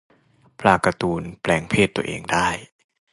[0.59, 2.47] ปลาการ์ตูน แปลงเพศตัวเองได้